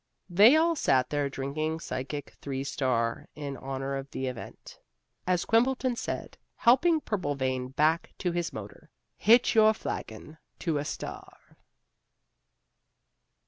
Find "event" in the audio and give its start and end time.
4.25-4.79